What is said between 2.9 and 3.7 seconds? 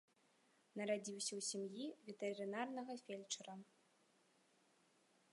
фельчара.